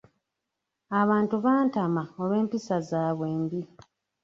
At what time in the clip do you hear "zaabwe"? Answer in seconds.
2.89-3.25